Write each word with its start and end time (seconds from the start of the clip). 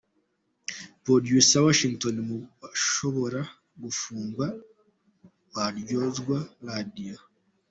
Producer 1.03 1.61
Washington 1.67 2.15
mu 2.27 2.37
bashobora 2.61 3.41
gufungwa 3.83 4.45
baryozwa 5.53 6.37
Radio. 6.67 7.17